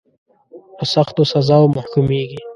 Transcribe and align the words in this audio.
په 0.77 0.83
سختو 0.93 1.21
سزاوو 1.31 1.73
محکومیږي. 1.75 2.39